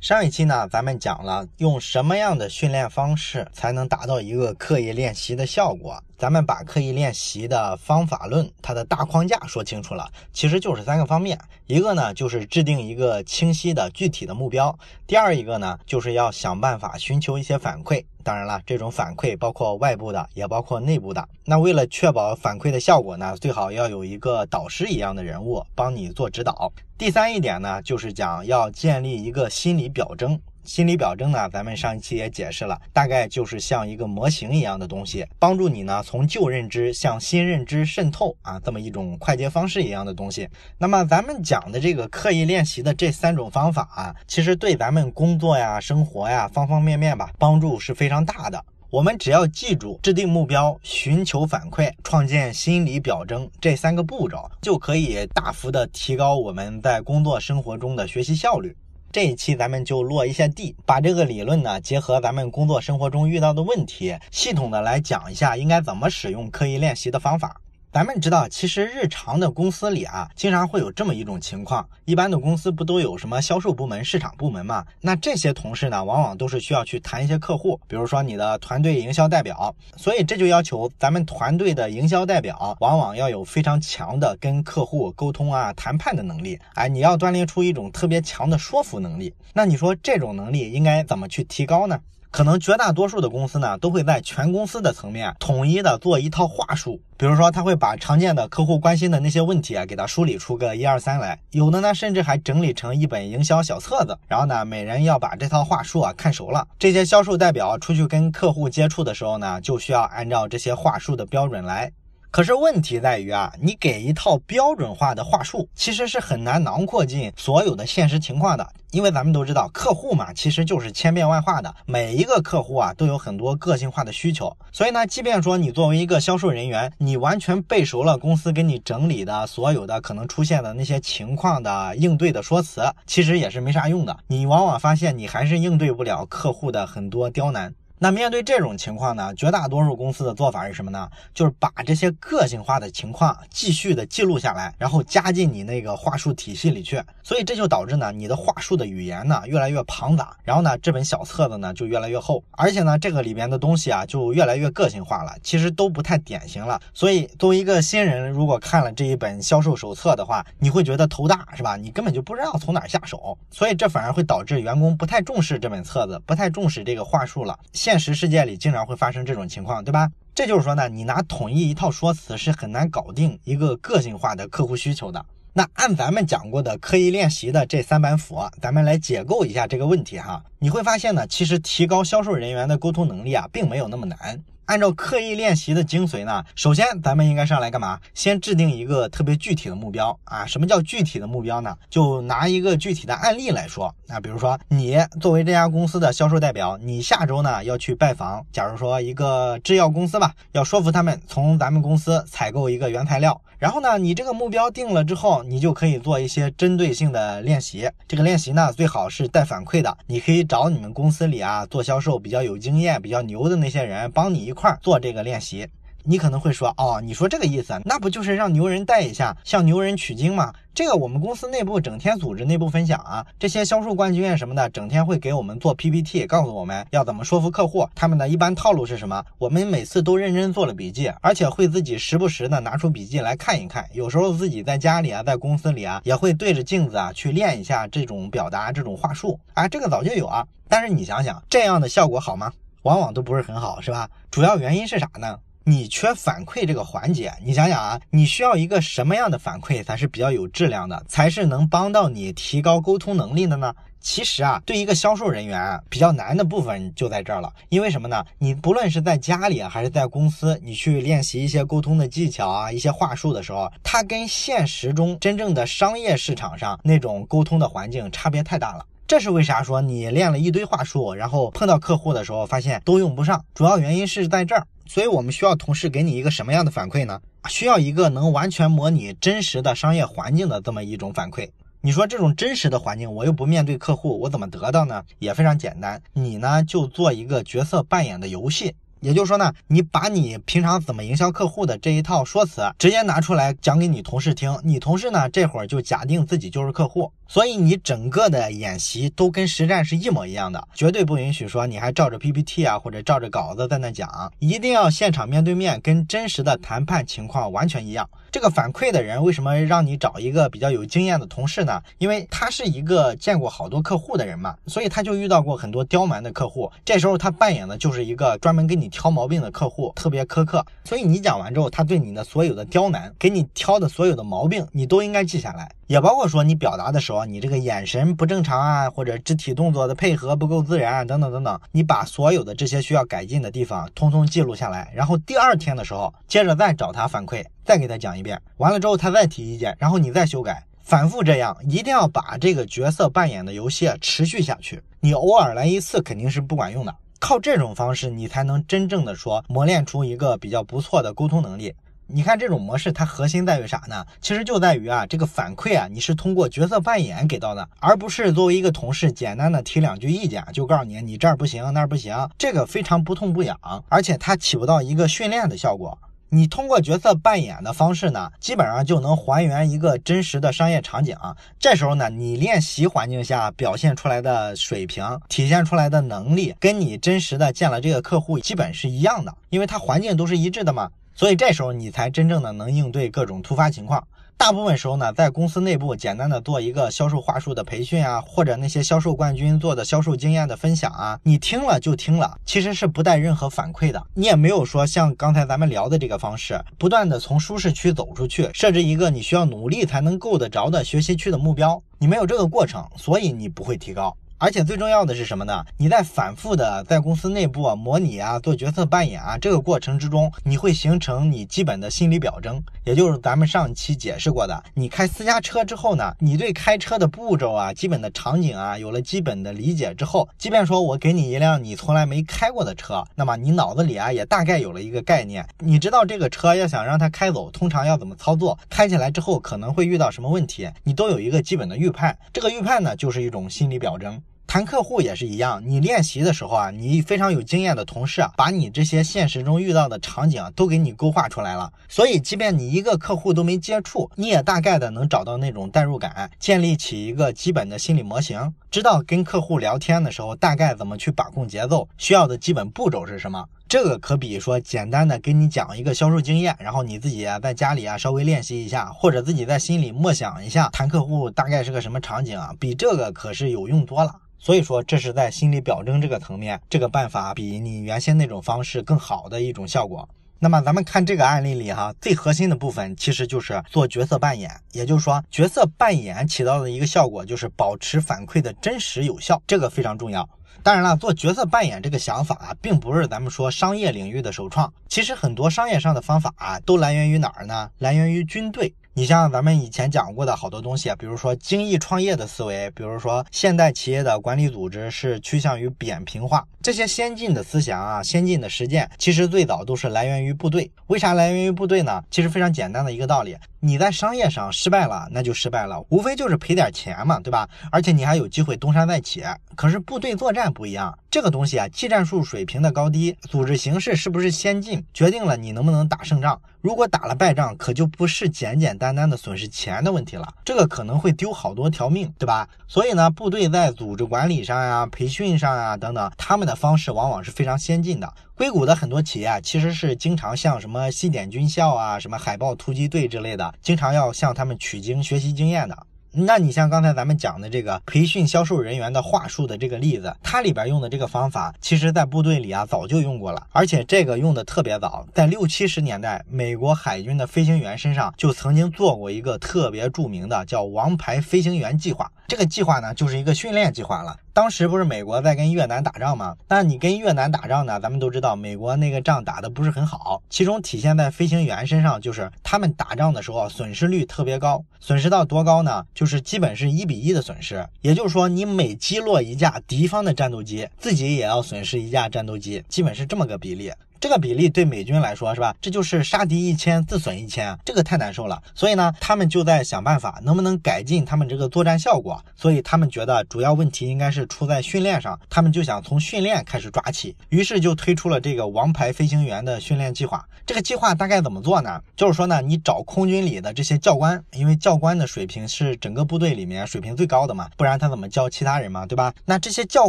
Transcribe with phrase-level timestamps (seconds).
[0.00, 6.00] 上一期呢，咱们讲了用什么样的训练方式才能达到一个刻意练习的效果。
[6.16, 11.36] 咱们把刻意练习的方法论，它的大框架说清楚了，其实就是三个方面。
[11.66, 14.72] 一个呢，就是制定一个清晰的具体的目标；
[15.04, 18.04] 第二一个呢，就是要想办法寻求一些反馈。
[18.28, 21.28] 当然了，这种反馈包括外部的，也包括内部的。
[21.46, 26.70] 那为了确保反馈的效果呢，最好要有一个导师一样的人物帮你做指导。
[26.98, 30.38] 第三一点呢，就是讲要建立一个心理表征。
[30.68, 40.46] 心理表征呢，咱们上一期也解释了，大概就是像一个模型一样的东西，帮助你呢从旧认知向新认知渗透啊，这么一种快捷方式一样的东西。
[40.76, 48.62] 那么咱们讲的这个刻意练习的这三种方法啊，其实对咱们工作呀、生活呀方方面面吧，帮助是非常大的。
[48.90, 58.76] 我们只要记住制定目标、寻求反馈、创建心理表征这三个步骤，就可以大幅的提高我们在工作生活中的学习效率。
[59.10, 67.58] 这一期咱们就落一下地，把这个理论呢结合咱们工作生活中遇到的问题，系统的来讲一下应该怎么使用刻意练习的方法。
[67.98, 71.84] 咱们知道，其实日常的公司里啊，经常会有这么一种情况。
[72.04, 74.86] 一般的公司不都有什么销售部门、市场部门嘛？
[75.00, 79.74] 那这些同事呢，往往都是需要去谈一些客户，比如说你的团队营销代表。
[79.96, 86.56] 所以这就要求咱们团队的营销代表，往往要有非常强的跟客户沟通啊、谈判的能力。
[86.74, 89.34] 哎，你要锻炼出一种特别强的说服能力。
[89.52, 91.98] 那你说这种能力应该怎么去提高呢？
[92.30, 97.00] 可能绝大多数的公司呢，都会在全公司的层面统一的做一套话术。
[97.16, 101.36] 比如说，他会把常见的客户关心的那些问题啊，给他梳理出个一二三来。
[101.50, 104.16] 有的呢，甚至还整理成一本营销小册子。
[104.28, 106.68] 然后呢，每人要把这套话术啊看熟了。
[106.78, 111.90] 这些销售代表出去跟客户接触的时候呢，就需要按照这些话术的标准来。
[112.30, 118.68] 可是问题在于啊，你给一套标准化的话术，其实是很难囊括进所有的现实情况的。
[118.90, 124.56] 因为咱们都知道，客户嘛，其实就是千变万化的，每一个客户啊都有很多个性化的需求。
[124.72, 134.16] 所以呢，即便说你作为一个销售人员，你完全背熟了公司给你整理的所有的可能出现的那些情况的应对的说辞，其实也是没啥用的。
[134.26, 137.74] 你往往发现你还是应对不了客户的很多刁难。
[137.98, 141.08] 那面对这种情况呢，绝大多数公司的做法是什么呢？
[141.34, 147.02] 就是把这些个性化的情况继续的记录下来，然后加进你那个话术体系里去。
[147.22, 156.80] 所以这就导致呢，你的话术的语言呢越来越庞杂，然后呢，这本小册子呢就越来越厚，而且呢，这个里边的东西啊就越来越个性化了，其实都不太典型了。
[156.94, 161.76] 所以作为一个新人，如果看了这一本销售手册的话，你会觉得头大，是吧？
[161.76, 167.58] 你根本就不知道从哪下手，所以这反而会导致员工不太重视这本册子，不太重视这个话术了。
[167.88, 170.10] 现实世界里经常会发生这种情况，对吧？
[170.34, 175.24] 这就是说呢，你拿统一一套说辞是很难搞定一个个性化的客户需求的。
[175.54, 180.44] 那按咱们讲过的刻意练习的这三板斧，咱们来解构一下这个问题哈。
[180.58, 184.38] 你会发现呢，其实提高销售人员的沟通能力啊，并没有那么难。
[184.68, 187.98] 按照刻意练习的精髓呢，首先咱们应该上来干嘛？
[188.12, 190.44] 先制定一个特别具体的目标啊！
[190.44, 191.74] 什么叫具体的目标呢？
[191.88, 203.40] 就拿一个具体的案例来说，啊比如说你作为这家公司的销售代表，你下周呢要去拜访，假如说一个制药公司吧，要说服他们从咱们公司采购一个原材料。
[203.58, 207.90] 然后呢，你这个目标定了之后，你就可以做一些针对性的练习。
[208.06, 209.98] 这个练习呢，最好是带反馈的。
[210.06, 215.66] 你可以找你们公司里啊做销售比较有经验、比较牛的那些人，帮你一块儿做这个练习。
[216.04, 220.52] 你可能会说，哦，你说这个意思，那不就是让牛人带一下，向牛人取经吗？
[220.72, 227.86] 这个我们公司内部整天组织内部分享啊，这些销售冠军什么的，整天会给我们做 PPT，告诉我们要怎么说服客户。
[227.94, 229.24] 他们的一般套路是什么？
[229.38, 233.84] 我们每次都认真做了笔记，而且会自己时不时的拿出笔记来看一看。
[233.92, 239.66] 有时候自己在家里啊，在公司里啊，也会对着镜子啊去练一下这种表达这种话术啊。
[239.66, 242.52] 这个早就有啊，但是你想想，这样的效果好吗？
[242.82, 244.08] 往往都不是很好，是吧？
[244.30, 245.36] 主要原因是啥呢？
[245.68, 253.74] 你缺反馈这个环节，你想想啊，你需要一个什么样的反馈才是比较有质量的，才是能帮到你提高沟通能力的呢？
[254.00, 257.52] 其实啊，对一个销售人员，比较难的部分就在这儿了。
[257.68, 258.24] 因为什么呢？
[258.38, 268.86] 你不论是在家里还是在公司，你去练习一些沟通的技巧啊，一些话术的时候，它跟现实中真正的商业市场上那种沟通的环境差别太大了。
[269.06, 273.44] 这是为啥说你练了一堆话术，然后碰到客户的时候发现都用不上？
[273.54, 274.66] 主要原因是在这儿。
[274.88, 277.20] 所以我们需要同事给你一个什么样的反馈呢？
[277.46, 281.50] 需要一个能完全模拟真实的商业环境的这么一种反馈。
[281.82, 285.04] 你说这种真实的环境，我又不面对客户，我怎么得到呢？
[285.18, 288.74] 也非常简单，你呢就做一个角色扮演的游戏。
[289.00, 308.08] 也就是说呢，你把你平常怎么营销客户的这一套说辞直接拿出来讲给你同事听，你同事呢这会儿就假定自己就是客户，所以你整个的演习都跟实战是一模一样的，绝对不允许说你还照着 PPT 啊或者照着稿子在那讲，一定要现场面对面，跟真实的谈判情况完全一样。
[308.30, 311.82] 这个反馈的人为什么让你找一个比较有经验的同事呢？
[311.98, 316.70] 因为他是一个见过好多客户的人嘛，所以他就遇到过很多刁蛮的客户。
[316.84, 320.64] 这时候他扮演的就是一个专门给你挑毛病的客户，特别苛刻。
[320.84, 325.70] 所以你讲完之后，他对你的所有的刁难，给你挑的所有的毛病，你都应该记下来。
[325.88, 344.82] 也包括说你表达的时候，你这个眼神不正常啊，或者肢体动作的配合不够自然等等等等，你把所有的这些需要改进的地方通通记录下来，然后第二天的时候，接着再找他反馈，再给他讲一遍，完了之后他再提意见，然后你再修改，反复这样，一定要把这个角色扮演的游戏持续下去。
[345.00, 351.74] 你偶尔来一次肯定是不管用的，靠这种方式你才能真正的说磨练出一个比较不错的沟通能力。
[352.10, 354.02] 你看这种模式，它核心在于啥呢？
[354.22, 363.58] 其实就在于啊，这个反馈啊，你是通过角色扮演给到的，而不是作为一个同事简单的提两句意见就告诉你你这儿不行那儿不行，这个非常不痛不痒，
[363.90, 365.98] 而且它起不到一个训练的效果。
[366.30, 371.14] 你通过角色扮演的方式呢，基本上就能还原一个真实的商业场景。
[371.58, 380.90] 这时候呢，你练习环境下表现出来的水平、体现出来的能力，跟你真实的见了这个客户基本是一样的，因为它环境都是一致的嘛。
[381.18, 384.06] 所以这时候你才真正的能应对各种突发情况。
[384.36, 394.00] 大部分时候呢，在公司内部简单的做一个销售话术的培训啊，或者那些销售冠军做的销售经验的分享啊，你听了就听了，其实是不带任何反馈的。
[394.14, 401.82] 你也没有说像刚才咱们聊的这个方式，不断的从舒适区走出去，设置一个你需要努力才能够得着的学习区的目标。
[401.98, 404.16] 你没有这个过程，所以你不会提高。
[404.40, 405.64] 而且最重要的是什么呢？
[405.76, 414.62] 你在反复的在公司内部啊模拟啊做角色扮演啊这个过程之中，你会形成你基本的心理表征，也就是咱们上期解释过的。
[414.74, 432.16] 你开私家车之后呢，你对开车的步骤啊、基本的场景啊有了基本的理解之后，即便说我给你一辆你从来没开过的车，那么你脑子里啊也大概有了一个概念，你知道这个车要想让它开走，通常要怎么操作，开起来之后可能会遇到什么问题，你都有一个基本的预判。
[432.32, 434.22] 这个预判呢，就是一种心理表征。
[434.48, 441.70] 谈客户也是一样，你练习的时候啊，你非常有经验的同事啊，把你这些现实中遇到的场景都给你勾画出来了。
[441.86, 453.44] 所以，即便你一个客户都没接触，你也大概的能找到那种代入感，建立起一个基本的心理模型，知道跟客户聊天的时候大概怎么去把控节奏，需要的基本步骤是什么。
[453.68, 464.14] 这个可比说简单的给你讲一个销售经验，然后你自己啊在家里啊稍微练习一下，或者自己在心里默想一下谈客户大概是个什么场景啊，比这个可是有用多了。
[464.38, 470.08] 所以说，这是在心理表征这个层面，这个办法比你原先那种方式更好的一种效果。
[470.38, 480.28] 那么咱们看这个案例里哈，最核心的部分其实就是做角色扮演，也就是说，角色扮演起到的一个效果就是保持反馈的真实有效，这个非常重要。
[480.62, 487.70] 当然了，做角色扮演这个想法啊，并不是咱们说商业领域的首创，其实很多商业上的方法啊，都来源于哪儿呢？
[487.78, 488.72] 来源于军队。
[488.98, 500.68] 你像咱们以前讲过的好多东西，比如说精益创业的思维，比如说现代企业的管理组织是趋向于扁平化，这些先进的思想啊，先进的实践，其实最早都是来源于部队。
[500.88, 502.02] 为啥来源于部队呢？
[502.10, 507.48] 其实非常简单的一个道理，你在商业上失败了，那就失败了，无非就是赔点钱嘛，对吧？
[507.72, 509.24] 而且你还有机会东山再起。
[509.56, 516.40] 可是部队作战不一样，这个东西啊，技战术水平的高低，组织形式是不是先进，决定了你能不能打胜仗。
[516.60, 522.48] 如果打了败仗，可就不是简简单单的损失钱的问题了，这个可能会丢好多条命，对吧？
[522.68, 528.12] 所以呢，部队在组织管理上呀、培训上呀等等，他们的方式往往是非常先进的。
[528.38, 535.76] 硅谷的很多企业啊其实是经常像什么西点军校啊、什么海豹突击队之类的，经常要向他们取经学习经验的。
[536.12, 552.10] 那你像刚才咱们讲的这个培训销售人员的话术的这个例子，它里边用的这个方法，其实在部队里啊早就用过了，而且这个用的特别早，在六七十年代，美国海军的飞行员身上就曾经做过一个特别著名的叫“王牌飞行员计划”。
[552.28, 554.14] 这个计划呢，就是一个训练计划了。
[554.34, 556.36] 当时不是美国在跟越南打仗吗？
[556.46, 557.80] 那你跟越南打仗呢？
[557.80, 565.84] 咱们都知道，美国那个仗打的不是很好，其中体现在飞行员身上，就是他们打仗的时候损失率特别高，损失到多高呢？
[565.98, 567.66] 就是基本是一比一的损失。
[567.80, 573.72] 也就是说，你每击落一架敌方的战斗机，自己也要损失一架战斗机，基本是这么个比例。
[574.00, 575.54] 这个比例对美军来说是吧？
[575.60, 578.40] 这就是杀敌一千自损一千，这个太难受了。
[578.54, 582.22] 所以呢，他们就在想办法，能不能改进他们这个作战效果。
[582.36, 590.24] 所以他们觉得主要问题应该是出在训练上，他们就想从训练开始抓起，于是就推出了这个王牌飞行员的训练计划。
[590.46, 591.80] 这个计划大概怎么做呢？
[591.96, 599.12] 就是说呢，你找空军里的这些教官，因为教官的水平是整个部队里面水平最高的嘛，不然他怎么教其他人嘛，对吧？
[599.26, 599.88] 那这些教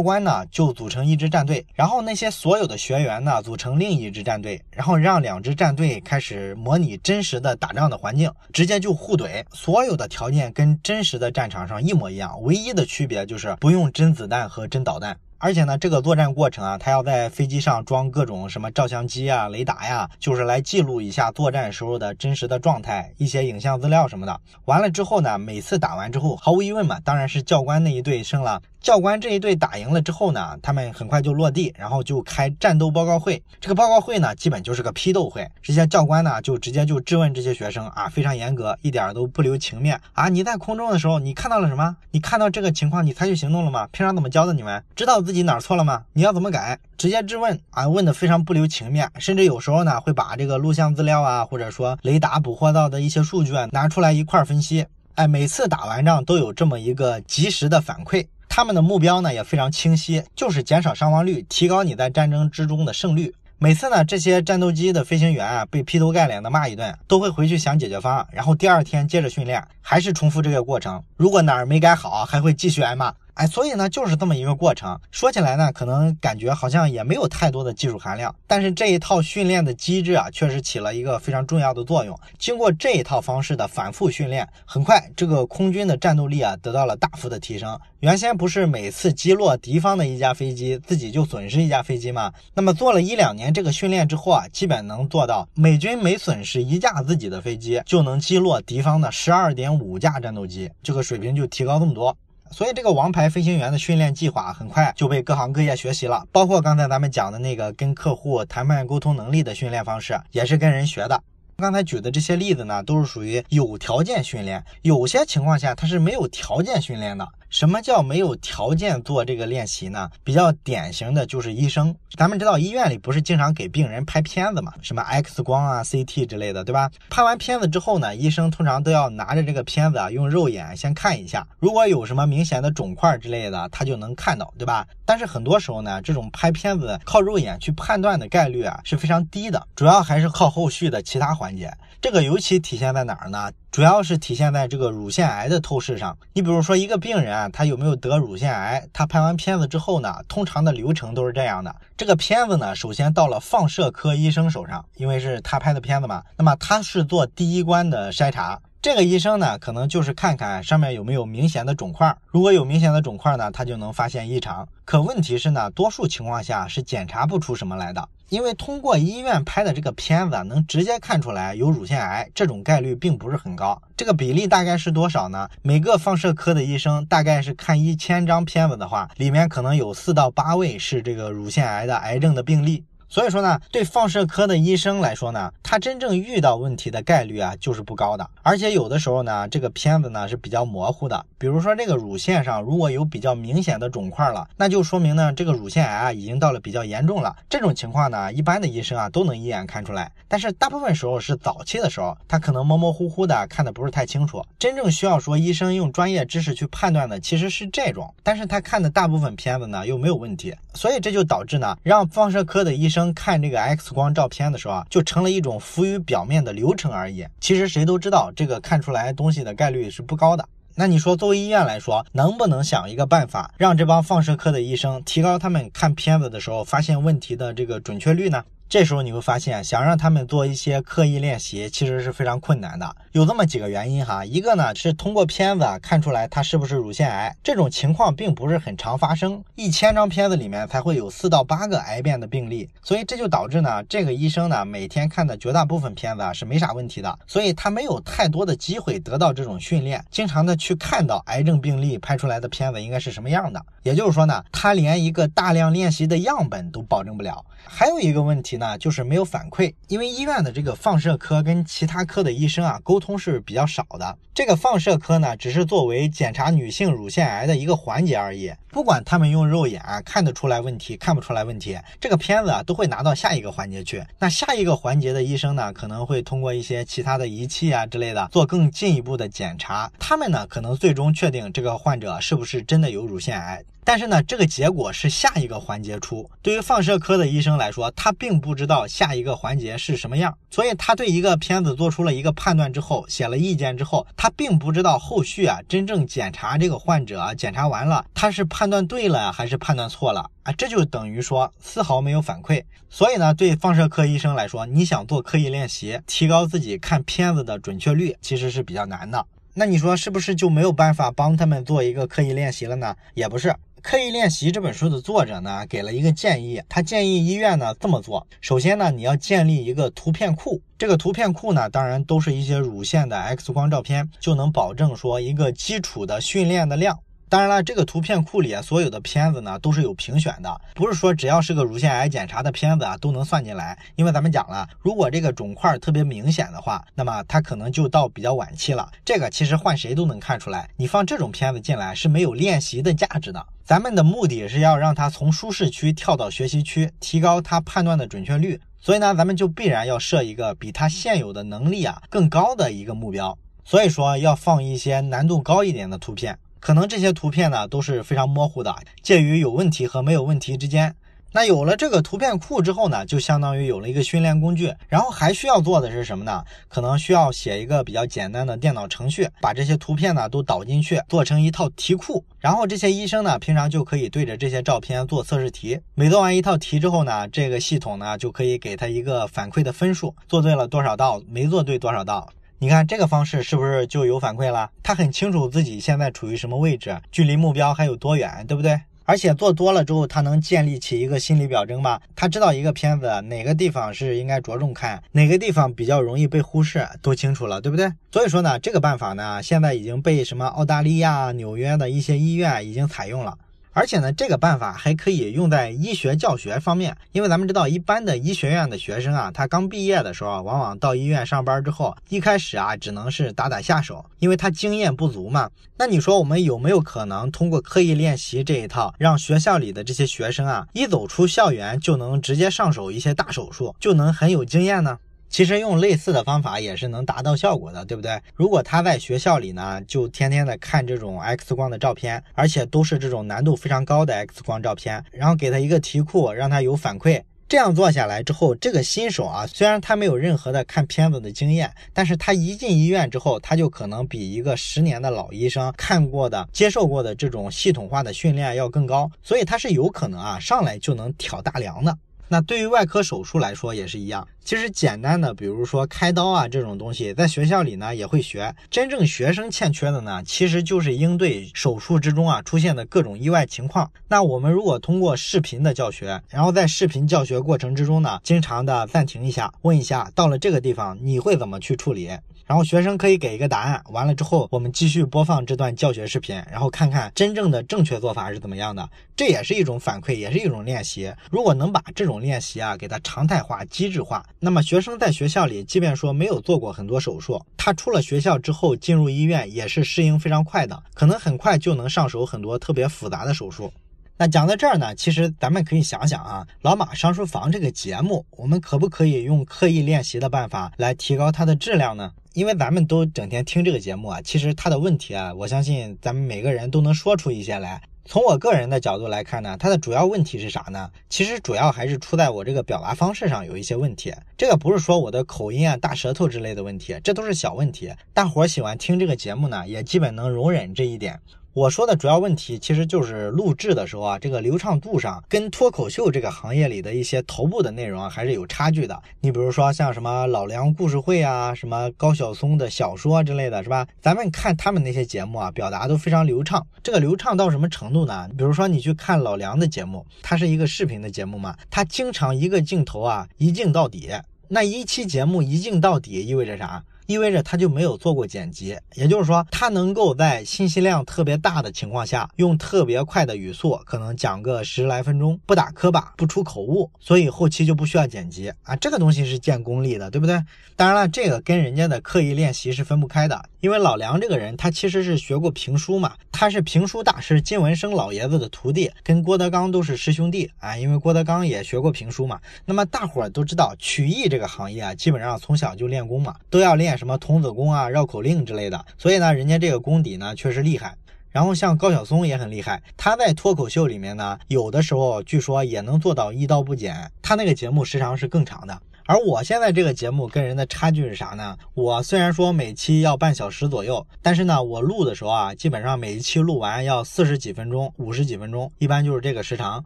[0.00, 15.16] 官呢，就组成一支战队，然后那些所有的学员呢，组成另一一支战队，然后让两支战队开始模拟真实的打仗的环境，直接就互怼，所有的条件跟真实的战场上一模一样，唯一的区别就是不用真子弹和真导弹。
[15.42, 24.38] 而且呢，这个作战过程啊，他要在飞机上装各种什么照相机啊、雷达呀，就是来记录一下作战时候的真实的状态，一些影像资料什么的。
[24.66, 28.60] 完了之后呢，每次打完之后，毫无疑问嘛，当然是教官那一队胜了。
[28.80, 33.42] 教官这一队打赢了之后呢，他们很快就落地，然后就开战斗报告会。
[33.60, 35.46] 这个报告会呢，基本就是个批斗会。
[35.62, 40.30] 这些教官呢，就直接就质问这些学生啊，非常严格，一点都不留情面啊。
[40.30, 41.94] 你在空中的时候，你看到了什么？
[42.10, 43.86] 你看到这个情况，你采取行动了吗？
[43.92, 44.82] 平常怎么教的你们？
[44.96, 46.02] 知道自己哪儿错了吗？
[46.12, 46.76] 你要怎么改？
[46.98, 54.84] 直接质问啊，问的非常不留情面，甚至有时候呢，会把这个录像资料啊，或者说雷达捕获到的一些数据啊，拿出来一块儿分析。
[55.14, 58.26] 哎，每次打完仗都有这么一个及时的反馈。
[58.48, 63.32] 他们的目标呢也非常清晰，就是减少伤亡率，提高你在战争之中的胜率。
[63.58, 71.00] 每次呢，这些战斗机的飞行员啊被劈头盖脸的骂一顿，都会回去想解决方案，然后第二天接着训练，还是重复这个过程。
[71.16, 73.14] 如果哪儿没改好，还会继续挨骂。
[73.40, 75.00] 哎，所以呢，就是这么一个过程。
[75.10, 82.14] 说起来呢，可能感觉好像也没有太多的技术含量，但是这一套训练的机制啊，确实起了一个非常重要的作用。
[82.38, 87.80] 经过这一套方式的反复训练，很快这个空军的战斗力啊得到了大幅的提升。
[88.00, 92.30] 原先不是每次击落敌方的一架飞机，自己就损失一架飞机吗？
[92.52, 102.14] 那么做了一两年这个训练之后啊，基本能做到美军每损失一架自己的飞机，就能击落敌方的十二点五架战斗机，这个水平就提高这么多。
[102.52, 111.22] 所以这个王牌飞行员的训练计划很快就被各行各业学习了，包括刚才咱们讲的那个跟客户谈判沟通能力的训练方式，也是跟人学的。
[111.58, 117.28] 刚才举的这些例子呢，都是属于有条件训练，有些情况下它是没有条件训练的。
[117.50, 120.08] 什么叫没有条件做这个练习呢？
[120.22, 121.92] 比较典型的就是医生。
[122.16, 126.88] 咱们知道医院里不是经常给病人拍片子嘛，什么 X 光啊、CT 之类的，对吧？
[127.10, 134.86] 拍完片子之后呢，医生通常都要拿着这个片子啊，用肉眼先看一下，如果有什么明显的肿块之类的，他就能看到，对吧？
[135.04, 141.72] 但是很多时候呢，这种拍片子靠肉眼去判断的概率啊是非常低的，主要还是靠后续的其他环节。
[142.02, 143.52] 这个尤其体现在哪儿呢？
[143.70, 146.16] 主要是体现在这个乳腺癌的透视上。
[146.32, 148.88] 你比如说一个病人啊，他有没有得乳腺癌？
[148.90, 158.58] 他拍完片子之后呢，通常的流程都是这样的：这个片子呢，首先到了放射科医生手上，因为是他拍的片子嘛，那么他是做第一关的筛查。
[158.82, 164.66] 这个医生呢，可能就是看看上面有没有明显的肿块，如果有明显的肿块呢，他就能发现异常。
[164.86, 173.82] 可问题是呢，多数情况下是检查不出什么来的，因为通过医院拍的这个片子能直接看出来有乳腺癌，这种概率并不是很高。
[173.98, 175.46] 这个比例大概是多少呢？
[175.60, 182.82] 每个放射科的医生大概是看一千张片子的话，里面可能有四到八位是这个乳腺癌的癌症的病例。
[183.10, 188.30] 所以说呢，对放射科的医生来说呢，他真正遇到问题的概率啊就是不高的。
[188.40, 191.26] 而且有的时候呢，这个片子呢是比较模糊的。
[191.36, 197.34] 比如说这个乳腺上如果有比较明显的肿块了，那就说明呢这个乳腺癌啊已经到了比较严重了。
[197.48, 200.12] 这种情况呢，一般的医生啊都能一眼看出来。
[200.28, 204.40] 但是大部分时候是早期的时候，他可能模模糊糊的看的不是太清楚。
[204.56, 213.12] 真正需要说医生用专业知识去判断的其实是这种，但是他看的大部分片子呢又没有问题，所以这就导致呢让放射科的医生。
[213.14, 217.26] 看这个 X 光照片的时候啊，就成了一种浮于表面的流程而已。
[217.40, 220.48] 其实谁都知道，这个看出来东西的概率是不高的。
[220.76, 228.42] 那你说，作为医院来说，能不能想一个办法，让这帮放射科的医生提高他们看片子的时候发现问题的这个准确率呢？
[228.70, 232.94] 这时候你会发现，想让他们做一些刻意练习，其实是非常困难的。
[233.10, 253.60] 有这么几个原因哈，一个呢是通过片子看出来他是不是乳腺癌，这种情况并不是很常发生，一千张片子里面才会有四到八个癌变的病例，所以这就导致呢，这个医生呢每天看的绝大部分片子啊是没啥问题的，所以他没有太多的机会得到这种训练，经常的去看到癌症病例拍出来的片子应该是什么样的。
[253.82, 257.44] 也就是说呢，他连一个大量练习的样本都保证不了。
[257.64, 258.59] 还有一个问题。
[258.60, 264.18] 那，就是没有反馈，因为医院的这个放射科跟其他科的医生啊沟通是比较少的。
[264.34, 268.52] 这个放射科呢，只是作为检查女性乳腺癌的一个环节而已。
[268.70, 274.02] 不管他们用肉眼啊看得出来问题，看不出来问题，这个片子啊都会拿到下一个环节去。
[274.18, 279.90] 那下一个环节的医生呢，可能会通过一些其他的仪器啊之类的，做更进一步的检查。
[279.98, 283.62] 他们呢，可能最终确定这个患者是不是真的有乳腺癌。
[283.82, 286.30] 但是呢，这个结果是下一个环节出。
[286.42, 300.52] 对于放射科的医生来说，他并不知道下一个环节是什么样，所以他对一个片子做出了一个判断之后，写了意见之后，他并不知道后续啊真正检查这个患者，检查完了他是判断对了还是判断错了啊？
[300.52, 302.62] 这就等于说丝毫没有反馈。
[302.90, 309.24] 所以呢，对放射科医生来说，你想做刻意练习，提高自己看片子的准确率，其实是比较难的。
[309.54, 312.94] 那你说是不是就没有办法帮他们做一个刻意练习了呢？
[313.14, 313.56] 也不是。
[313.80, 326.98] 刻意练习这本书的作者呢，给了一个建议，他建议医院呢这么做：首先呢，你要建立一个图片库，这个图片库呢，当然都是一些乳腺的 X 光照片，就能保证说一个基础的训练的量。
[327.30, 333.78] 当然了，这个图片库里啊所有的片子呢都是有评选的，不是说只要是个乳腺癌检查的片子啊都能算进来。
[333.94, 338.90] 因为咱们讲了，如果这个肿块特别明显的话，那么它可能就到比较晚期了。
[339.04, 343.46] 这个其实换谁都能看出来，你放这种片子进来是没有练习的价值的。
[343.64, 348.60] 咱们的目的是要让他从舒适区跳到学习区，提高他判断的准确率。
[348.80, 353.38] 所以呢，咱们就必然要设一个比他现有的能力啊更高的一个目标。
[353.64, 356.36] 所以说要放一些难度高一点的图片。
[356.60, 360.94] 可能这些图片呢都是非常模糊的，介于有问题和没有问题之间。
[361.32, 364.74] 那有了这个图片库之后呢，就相当于有了一个训练工具。
[364.88, 366.42] 然后还需要做的是什么呢？
[366.66, 372.24] 可能需要写一个比较简单的电脑程序，把这些图片呢都导进去，做成一套题库。
[372.40, 375.78] 然后这些医生呢，平常就可以对着这些照片做测试题。
[375.94, 382.28] 每做完一套题之后呢，这个系统呢就可以给他一个反馈的分数，做对了多少道，没做对多少道。
[382.62, 384.70] 你看这个方式是不是就有反馈了？
[384.82, 388.78] 他很清楚自己现在处于什么位置，距离目标还有多远，对不对？
[389.06, 392.02] 而且做多了之后，他能建立起一个心理表征吧？
[392.14, 397.90] 他知道一个片子哪个地方是应该着重看，哪个地方比较容易被忽视，都清楚了，对不对？
[398.12, 403.38] 所以说呢，这个办法呢，现在已经被什么澳大利亚、纽约的一些医院已经采用了。
[403.72, 415.48] 而且呢，这个办法还可以用在医学教学方面，因为咱们知道，一般的医学院的学生啊，他刚毕业的时候，往往到医院上班之后，一开始啊，只能是打打下手，因为他经验不足嘛。
[415.76, 424.98] 那你说，我们有没有可能通过刻意练习这一套，让学校里的这些学生啊，一走出校园就能直接上手一些大手术，就能很有经验呢？
[425.30, 428.20] 其实用类似的方法也是能达到效果的，对不对？
[428.34, 437.22] 如果他在学校里呢，就天天的看这种 X 光的照片，而且都是这种难度非常高的 X 光照片，然后给他一个题库，让他有反馈。
[437.48, 451.96] 这样做下来之后，这个新手啊，虽然他没有任何的看片子的经验，但是他一进医院之后，他就可能比一个十年的老医生看过的、接受过的这种系统化的训练要更高，所以他是有可能啊，上来就能挑大梁的。
[452.32, 454.26] 那对于外科手术来说也是一样。
[454.44, 458.54] 其实简单的，比如说开刀啊这种东西，在学校里呢也会学。
[458.70, 463.90] 真正学生欠缺的呢，其实就是应对手术之中啊出现的各种意外情况。
[464.06, 472.10] 那我们如果通过视频的教学，然后在视频教学过程之中呢，经常的暂停一下，问一下到了这个地方你会怎么去处理？
[472.50, 478.90] 然后学生可以给一个答案，完了之后我们继续播放这段教学视频，然后看看真正的正确做法是怎么样的。
[479.14, 481.14] 这也是一种反馈，也是一种练习。
[481.30, 493.72] 如果能把这种练习啊给它常态化、机制化，那么学生在学校里，即便说没有做过很多手术，他出了学校之后进入医院也是适应非常快的，可能很快就能上手很多特别复杂的手术。
[494.20, 502.12] 那讲到这儿呢，其实咱们可以想想啊，老马上书房这个节目，我们可不可以用刻意练习的办法来提高它的质量呢？
[502.34, 507.80] 因为咱们都整天听这个节目啊，其实它的问题啊，我相信咱们每个人都能说出一些来。
[508.04, 510.90] 从我个人的角度来看呢，它的主要问题是啥呢？
[511.08, 514.12] 其实主要还是出在我这个表达方式上有一些问题。
[514.36, 517.90] 这个不是说我的口音啊、大舌头之类的问题，这都是小问题。
[518.12, 521.18] 大伙儿喜欢听这个节目呢，也基本能容忍这一点。
[521.52, 529.02] 我说的主要问题其实就是录制的时候啊，这个流畅度上跟脱口秀这个行业里的一些头部的内容啊还是有差距的。
[529.20, 533.84] 你比如说像什么老梁故事会啊，什么高晓松的小说之类的，是吧？
[534.00, 536.64] 咱们看他们那些节目啊，表达都非常流畅。
[536.84, 538.28] 这个流畅到什么程度呢？
[538.38, 544.08] 比如说你去看老梁的节目，它是一个视频的节目嘛，他经常一个镜头啊一镜到底。
[544.46, 546.84] 那一期节目一镜到底意味着啥？
[547.10, 558.76] 意味着他就没有做过剪辑，也就是说，他能够在信息量特别大的情况下，用特别快的语速，可能讲个十来分钟，不打磕巴，不出口误，所以后期就不需要剪辑啊。
[558.76, 560.40] 这个东西是见功力的，对不对？
[560.76, 570.76] 当然了，这个跟人家的刻意练习是分不开的，因为老梁这个人，他其实是学过评书嘛，他是评书大师金文生老爷子的徒弟，跟郭德纲都是师兄弟啊。
[570.76, 580.94] 因为郭德纲也学过评书嘛，那么大伙儿都知道曲艺这个行业啊，基本上从小就练功嘛，都要练什么童子功啊、绕口令之类的，所以呢，人家这个功底呢确实厉害。
[581.30, 588.78] 然后像高晓松也很厉害，他在脱口秀里面呢，有的时候据说也能做到一刀不剪，他那个节目时长是更长的。
[589.06, 591.56] 而我现在这个节目跟人的差距是啥呢？
[591.74, 599.84] 我虽然说每期要半小时左右，但是呢，我录的时候啊，基本上每一期录完要四十几分钟、五十几分钟，一般就是这个时长。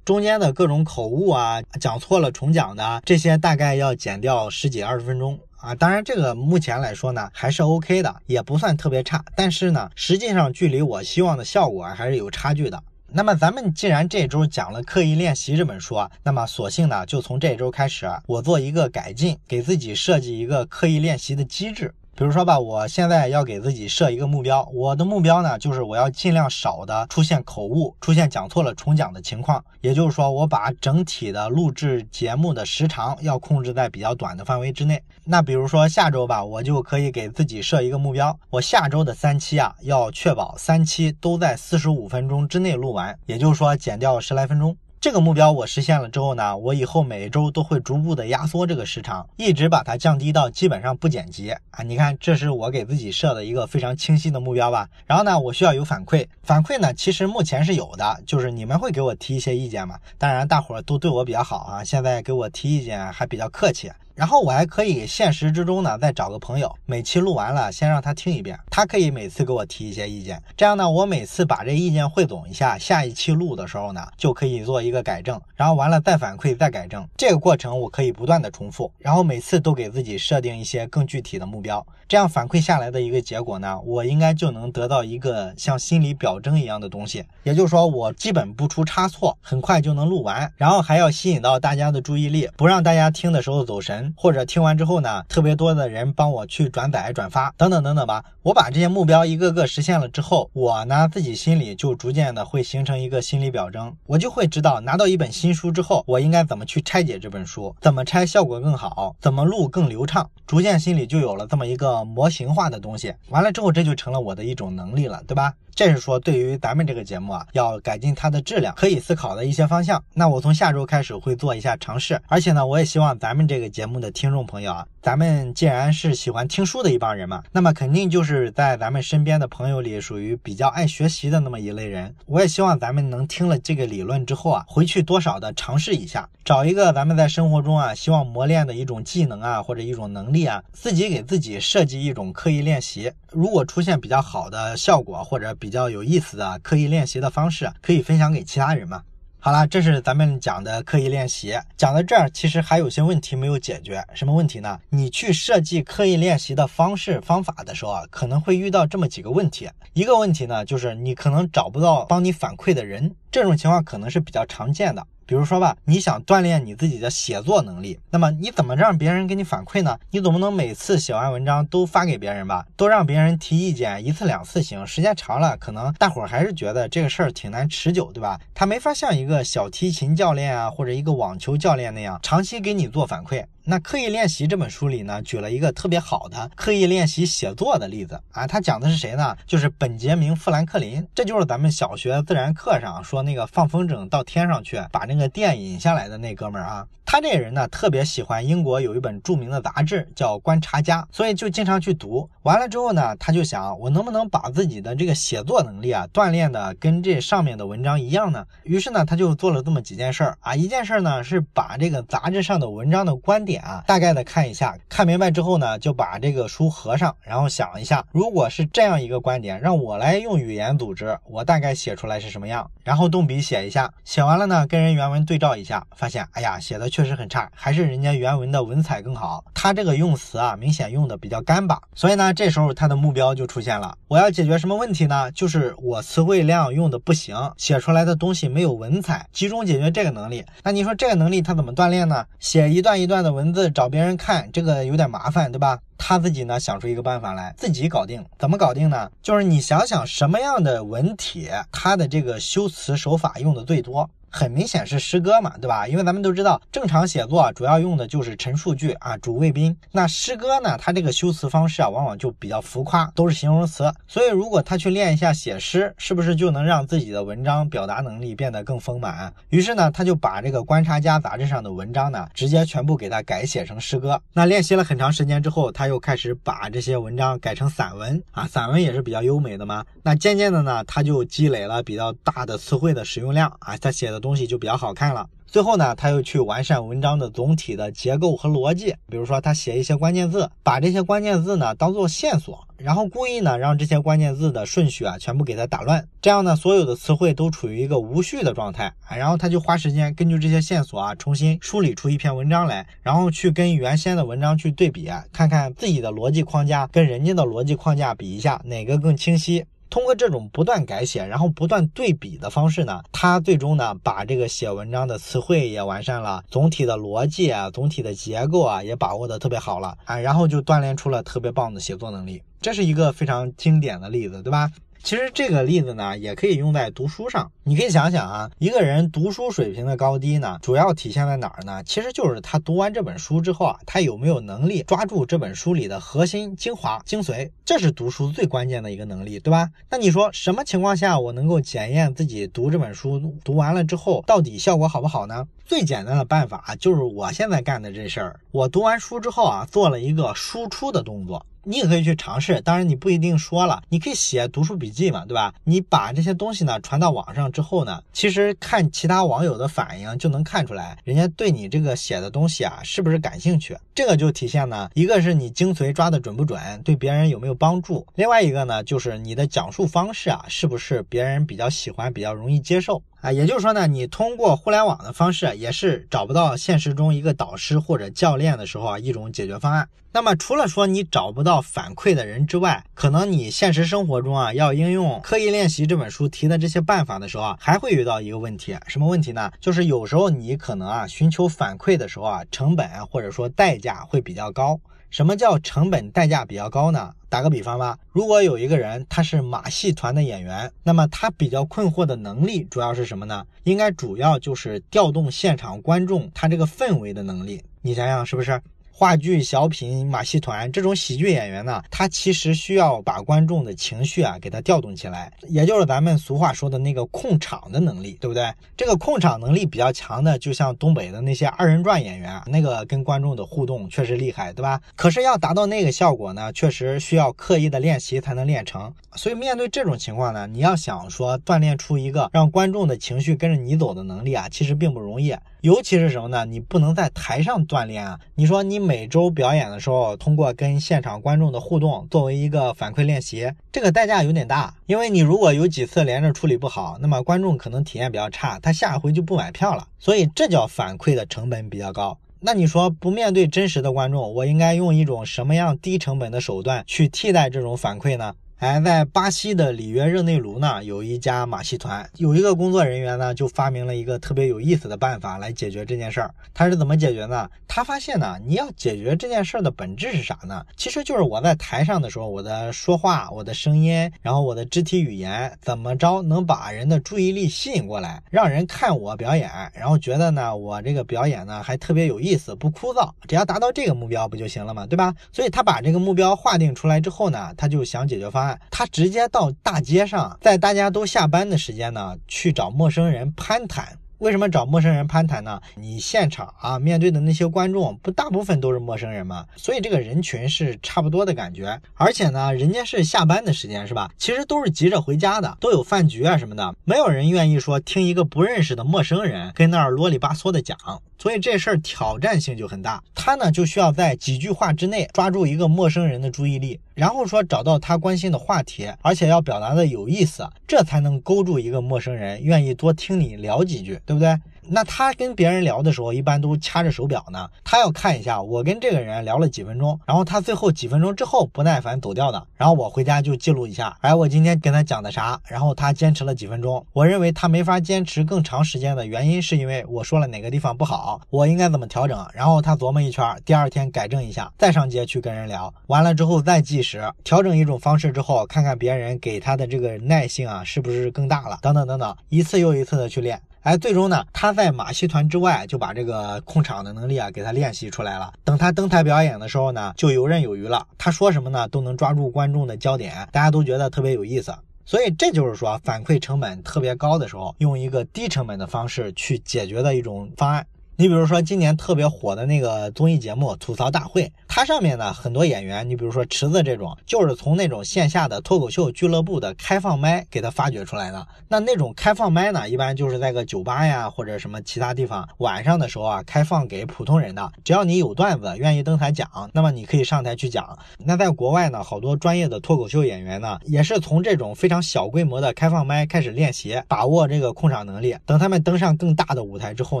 [0.04, 5.74] 中间的各种口误啊，讲错了重讲的这些，大概要减掉十几二十分钟啊。
[5.74, 9.24] 当然，这个目前来说呢，还是 OK 的，也不算特别差。
[9.34, 12.82] 但是呢，实际上距离我希望的效果还是有差距的。
[13.08, 21.94] 那么咱们既然这周讲了刻意练习这本书，那么索性呢，就从这周开始，我做一个改进，给自己设计一个刻意练习的机制。
[22.18, 29.62] 比如说吧，我现在要给自己设一个目标，我的目标呢，就是我要尽量少的出现口误、出现讲错了重讲的情况。
[29.82, 35.02] 也就是说，我把整体的录制节目的时长要控制在比较短的范围之内。
[35.24, 44.74] 那比如说下周吧，我就可以给自己设一个目标，我下周的三期啊，要确保三期都在四十五分钟之内录完，也就是说减掉十来分钟。
[45.06, 51.84] 这个目标我实现了之后呢，我以后每一周都会逐步的压缩这个时长，一直把它降低到基本上不剪辑啊。
[51.84, 54.88] 你看，这是我给自己设的一个非常清晰的目标吧。
[55.06, 59.96] 然后呢，我需要有反馈，反馈呢其实目前是有的，就是你们会给我提一些意见嘛。
[60.18, 63.88] 当然，大伙儿都对我比较好啊，现在给我提意见还比较客气。
[64.16, 94.05] 然后我还可以现实之中呢，再找个朋友，每期录完了先让他听一遍，他可以每次给我提一些意见，这样呢，我每次把这意见汇总一下，下一期录的时候呢，就可以做一个改正，然后完了再反馈再改正，这个过程我可以不断的重复，然后每次都给自己设定一些更具体的目标，这样反馈下来的一个结果呢，我应该就能得到一个像心理表征一样的东西，也就是说我基本不出差错，很快就能录完，然后还要吸引到大家的注意力，不让大家听的时候走神。
[94.16, 98.24] 或者听完之后呢，特别多的人帮我去转载、转发等等等等吧。
[98.42, 110.28] 我把这些目标一个个实现了之后，我呢自己心里就逐渐的会形成一个心理表征，我就会知道拿到一本新书之后，我应该怎么去拆解这本书，怎么拆效果更好，怎么录更流畅。
[110.46, 113.12] 逐渐心里就有了这么一个模型化的东西。
[113.30, 115.52] 完了之后，这就成了我的一种能力了，对吧？
[115.76, 120.02] 这是说对于咱们这个节目啊，要改进它的质量，可以思考的一些方向。
[120.14, 132.12] 那我从下周开始会做一下尝试，而且呢，我也希望咱们这个节目的听众朋友啊，咱们既然是喜欢听书的一帮人嘛，那么肯定就是在咱们身边的朋友里属于比较爱学习的那么一类人。
[132.26, 143.12] 我也希望咱们能听了这个理论之后啊，回去多少的尝试一下，找一个咱们在生活中啊希望磨练的一种技能啊或者一种能力啊，自己给自己设计一种刻意练习。
[143.30, 149.02] 如果出现比较好的效果或者比较有意思的刻意练习的方式，可以分享给其他人嘛？
[149.46, 154.04] 好了，这是咱们讲的刻意练习，讲到这儿，其实还有些问题没有解决。
[154.12, 154.76] 什么问题呢？
[154.90, 159.70] 你去设计刻意练习的方式方法的时候啊，可能会遇到这么几个问题。
[159.92, 165.06] 一个问题呢，就是你可能找不到帮你反馈的人，这种情况可能是比较常见的。
[165.28, 169.98] 比如说吧，你想锻炼你自己的写作能力，那么你怎么让别人给你反馈呢？
[170.12, 172.64] 你总不能每次写完文章都发给别人吧？
[172.76, 178.40] 都让别人提意见，一次两次行，时间长了，可能大伙儿还是觉得这个事儿挺难持久，对吧？
[178.54, 183.44] 他没法像一个小提琴教练啊，或者一个网球教练那样长期给你做反馈。
[183.68, 189.36] 那刻意练习这本书里呢，举了一个特别好的刻意练习写作的例子啊，他讲的是谁呢？
[189.44, 196.86] 就是本杰明·富兰克林，这就是咱们小学自然课上说那个放风筝到天上去，把那个电引下来的那哥们儿啊。
[197.08, 202.28] 他这人呢，特别喜欢英国有一本著名的杂志叫《观察家》，所以就经常去读。
[202.42, 208.44] 完了之后呢，他就想，我能不能把自己的这个写作能力啊锻炼的跟这上面的文章一样呢？
[208.64, 210.56] 于是呢，他就做了这么几件事儿啊。
[210.56, 222.68] 一件事儿呢，是把这个杂志上的文章的观点啊，大概的看一下，看明白之后呢，就把这个书合上，然后想一下，如果是这样一个观点，让我来用语言组织，我大概写出来是什么样？
[222.82, 226.86] 然后动笔写一下，写完了呢，跟人原文对照一下，发现，哎呀，写的。
[226.96, 229.44] 确实很差，还是人家原文的文采更好。
[229.52, 231.78] 他这个用词啊，明显用的比较干巴。
[231.94, 233.98] 所以呢，这时候他的目标就出现了。
[234.08, 235.30] 我要解决什么问题呢？
[235.32, 239.26] 就是我词汇量用的不行，写出来的东西没有文采。
[239.30, 240.42] 集中解决这个能力。
[240.62, 242.24] 那你说这个能力他怎么锻炼呢？
[242.38, 245.78] 写一段一段的文字找别人看，这个有点麻烦，对吧？
[245.98, 248.24] 他自己呢想出一个办法来，自己搞定。
[248.38, 249.10] 怎么搞定呢？
[249.22, 254.08] 就是你想想什么样的文体，它的这个修辞手法用的最多。
[254.36, 255.88] 很明显是诗歌嘛，对吧？
[255.88, 259.74] 因为咱们都知道，正常写作主要用的就是陈述句啊，主谓宾。
[259.90, 263.90] 那诗歌呢，它这个修辞方式啊，往往就比较浮夸，都是形容词。
[264.06, 269.32] 所以，如果他去练一下写诗，是不是就能让自己的文章表达能力变得更丰满？
[269.48, 274.20] 于是呢，他就把这个《观察家》杂志上的文章呢，直接全部给他改写成诗歌。
[274.34, 279.82] 那练习了很长时间之后，他又开始把这些文章改成散文啊，散文也是比较优美的嘛。
[280.02, 284.20] 那渐渐的呢，他就积累了比较大的词汇的使用量啊，他写的。
[284.26, 285.28] 东西就比较好看了。
[285.46, 288.92] 最后呢，他又去完善文章的总体的结构和逻辑。
[289.08, 296.06] 比如说，他写一些关键字，把这些关键字呢当做线索，然后故意呢让这些关键字的顺序啊全部给它打乱。
[296.20, 299.16] 这样呢，所有的词汇都处于一个无序的状态啊。
[299.16, 309.64] 然后他就花时间根据这些线索啊，重新梳理出一篇文章来，然后去跟原先的文章去对比，看看自己的逻辑框架跟人家的逻辑框架比一下，哪个更清晰。
[309.88, 322.42] 通过这种不断改写，然后不断对比的方式呢，他最终呢把这个写文章的词汇也完善了，总体的逻辑啊，总体的结构啊也把握的特别好了啊，然后就锻炼出了特别棒的写作能力。
[322.60, 324.70] 这是一个非常经典的例子，对吧？
[325.02, 327.52] 其实这个例子呢，也可以用在读书上。
[327.68, 331.82] 你可以想想啊，一个人读书水平的高低呢，主要体现在哪儿呢？
[331.82, 339.68] 其实就是他读完这本书之后啊，他有没有能力抓住这本书里的核心精华精髓，这是读书最关键的一个能力，对吧？
[339.90, 345.48] 那你说什么情况下我能够检验自己读这本书读完了之后到底效果好不好呢？
[345.64, 351.44] 最简单的办法就是我现在干的这事儿，我读完书之后啊，做了一个输出的动作。
[351.68, 355.52] 你也可以去尝试，当然你不一定说了，你可以写读书笔记嘛，对吧？
[355.64, 363.74] 你把这些东西呢传到网上之后呢，其实看其他网友的反应就能看出来，人家对你这个写的东西啊是不是感兴趣。
[363.94, 373.02] 这个就体现呢，一个是你精髓抓的准不准，对别人有没有帮助；另外一个呢，就是你的讲述方式啊是不是别人比较喜欢、比较容易接受。
[373.26, 379.88] 啊，也就是说呢，你通过互联网的方式也是找不到现实中一个导师或者教练的时候啊，一种解决方案。
[380.12, 389.50] 那么除了说你找不到反馈的人之外，可能你现实生活中啊，要应用刻意练习这本书提的这些办法的时候啊，还会遇到一个问题，什么问题呢？
[389.60, 394.78] 就是有时候你可能啊，寻求反馈的时候啊，成本啊或者说代价会比较高。
[395.16, 397.10] 什么叫成本代价比较高呢？
[397.30, 403.42] 打个比方吧，如果有一个人他是马戏团的演员，那么他比较困惑的能力主要是什么呢？
[403.64, 407.62] 应该主要就是调动现场观众他这个氛围的能力。
[407.80, 408.60] 你想想是不是？
[408.98, 418.50] 话剧、小品、马戏团这种喜剧演员呢，他其实需要把观众的情绪啊给他调动起来，也就是咱们俗话说的那个控场的能力，对不对？
[418.74, 424.80] 这个控场能力比较强的，就像东北的那些二人转演员啊，那个跟观众的互动确实厉害，对吧？
[424.94, 428.90] 可是要达到那个效果呢，确实需要刻意的练习才能练成。
[429.14, 435.34] 所以面对这种情况呢，你要想说锻炼出一个让观众的情绪跟着你走的能力啊，其实并不容易。
[435.66, 436.44] 尤其是什么呢？
[436.44, 438.20] 你不能在台上锻炼啊！
[438.36, 444.72] 你说你每周表演的时候，通过跟现场观众的互动作为一个反馈练习，这个代价有点大。
[444.86, 449.88] 因为你如果有几次连着处理不好，那么观众可能体验比较差，他下回就不买票了。
[449.98, 452.16] 所以这叫反馈的成本比较高。
[452.38, 458.32] 那你说不面对真实的观众，我应该用一种什么样低成本的手段去替代这种反馈呢？
[458.58, 466.34] 哎，在巴西的里约热内卢呢，有一家马戏团，有一个工作人员呢，就发明了一个特别有意思的办法来解决这件事儿。
[466.54, 467.50] 他是怎么解决呢？
[467.68, 470.64] 他发现呢，你要解决这件事儿的本质是啥呢？
[470.74, 483.10] 其实就是我在台上的时候，我的说话、我的声音，然后我的肢体语言，怎么着能把人的注意力吸引过来，让人看我表演，然后觉得呢，我这个表演呢还特别有意思，不枯燥。
[483.28, 485.14] 只要达到这个目标不就行了嘛，对吧？
[485.30, 488.60] 所以他把这个目标划定出来之后呢，他就想解决方案。
[488.70, 493.98] 他直接到大街上，在大家都下班的时间呢，去找陌生人攀谈。
[494.18, 495.60] 为什么找陌生人攀谈呢？
[495.74, 499.44] 你现场啊，面对的那些观众不大部分都是陌生人吗？
[499.56, 501.78] 所以这个人群是差不多的感觉。
[501.92, 504.10] 而且呢，人家是下班的时间是吧？
[504.16, 510.78] 其实都是急着回家的，都有饭局啊什么的，没有人愿意说听一个不认识的陌生人跟那儿啰里吧嗦的讲。
[511.18, 513.02] 所以这事儿挑战性就很大。
[513.14, 524.00] 他呢就需要在几句话之内抓住一个陌生人的注意力，然后说找到他关心的话题，而且要表达的有意思，这才能勾住一个陌生人愿意多听你聊几句。
[524.06, 524.38] 对不对？
[524.68, 527.48] 那他跟别人聊的时候，一般都掐着手表呢。
[527.64, 536.84] 他要看一下我跟这个人聊了几分钟，然后他最后几分钟之后不耐烦走掉的，然后我回家就记录一下，哎，我今天跟他讲的啥，然后他坚持了几分钟。
[536.92, 542.26] 我认为他没法坚持更长时间的原因，是因为我说了哪个地方不好，我应该怎么调整。
[542.34, 545.72] 然后他琢磨一圈，第二天改正一下，再上街去跟人聊。
[545.86, 551.58] 完了之后再计时，调整一种方式之后，看看别人给他的这个耐性啊，是不是更大了？
[551.62, 553.40] 等等等等，一次又一次的去练。
[553.66, 558.32] 哎，最终呢，他在马戏团之外就把这个控场的能力啊给他练习出来了。
[558.44, 560.86] 等他登台表演的时候呢，就游刃有余了。
[560.96, 564.54] 他说什么呢，都能抓住观众的焦点，大家都觉得特别有意思。
[564.84, 570.64] 所以这就是说，反馈成本特别高的时候，用一个低成本的方式去解决的一种方案。
[570.98, 581.26] 你比如说今年特别火的那个综艺节目《吐槽大会》，它上面呢很多演员，你比如说池子这种，就是从那种线下的脱口秀俱乐部的开放麦给他发掘出来的。
[581.48, 587.52] 那那种开放麦呢，一般就是在个酒吧呀或者什么其他地方，晚上的时候啊开放给普通人的。
[587.62, 590.78] 只要你有段子，愿意登台讲，那么你可以上台去讲。
[590.96, 598.16] 那在国外呢，好多专业的脱口秀演员呢，也是从这种非常小规模的开放麦开始练习，把握这个控场能力。
[598.24, 600.00] 等他们登上更大的舞台之后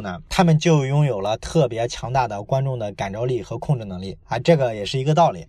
[0.00, 0.85] 呢，他们就。
[0.86, 5.46] 拥有了特别强大的观众的感召力和控制能力啊，这个也是一个道理。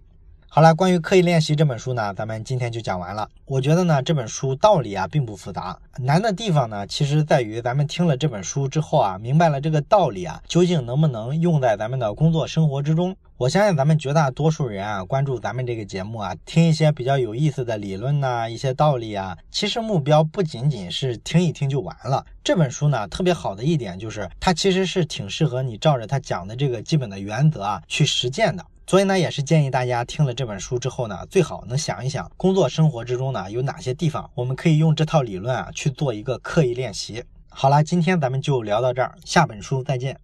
[0.49, 3.29] 好了，关于刻意练习这本书呢，咱们今天就讲完了。
[3.45, 13.15] 我觉得呢，这本书道理啊并不复杂，难的地方呢，其实在于咱们听了这本书之后啊，明白了这个道理啊，究竟能不能用在咱们的工作生活之中？
[13.35, 22.25] 我相信咱们绝大多数人啊，关注咱们这个节目啊，听一些比较有意思的理论呐，一些道理啊，其实目标不仅仅是听一听就完了。
[22.41, 28.65] 这本书呢，特别好的一点就是，它其实是挺适合你照着它讲的这个基本的原则啊去实践的。
[28.89, 37.21] 所以呢，也是建议大家听了这本书之后呢，最好能想一想，工作生活之中呢有哪些地方我们可以用这套理论啊去做一个刻意练习。
[37.49, 40.17] 好了，今天咱们就聊到这儿，下本书再见。